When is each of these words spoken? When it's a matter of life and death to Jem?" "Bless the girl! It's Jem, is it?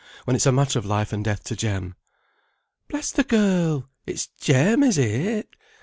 When 0.23 0.35
it's 0.35 0.47
a 0.47 0.51
matter 0.51 0.79
of 0.79 0.85
life 0.87 1.13
and 1.13 1.23
death 1.23 1.43
to 1.43 1.55
Jem?" 1.55 1.93
"Bless 2.87 3.11
the 3.11 3.23
girl! 3.23 3.87
It's 4.07 4.25
Jem, 4.39 4.81
is 4.81 4.97
it? 4.97 5.47